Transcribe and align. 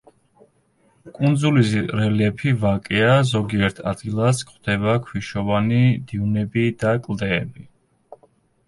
კუნძულის 1.17 1.73
რელიეფი 1.99 2.53
ვაკეა, 2.63 3.11
ზოგიერთ 3.33 3.83
ადგილას 3.93 4.43
გვხვდება 4.49 4.97
ქვიშოვანი 5.11 5.87
დიუნები 6.11 6.67
და 6.83 6.97
კლდეები. 7.09 7.71